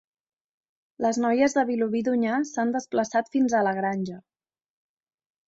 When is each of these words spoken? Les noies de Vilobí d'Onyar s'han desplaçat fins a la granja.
Les 1.05 1.19
noies 1.25 1.55
de 1.57 1.65
Vilobí 1.67 2.01
d'Onyar 2.07 2.39
s'han 2.53 2.73
desplaçat 2.77 3.31
fins 3.37 3.57
a 3.59 3.61
la 3.69 3.77
granja. 3.83 4.19